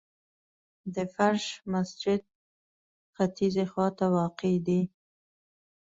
[0.95, 2.21] د فرش مسجد
[3.15, 4.81] ختیځي خواته واقع دی.